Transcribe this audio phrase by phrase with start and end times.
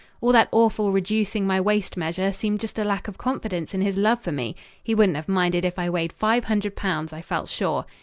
[0.19, 3.97] All that awful reducing my waist measure seemed just a lack of confidence in his
[3.97, 7.47] love for me; he wouldn't have minded if I weighed five hundred pounds, I felt
[7.49, 7.85] sure.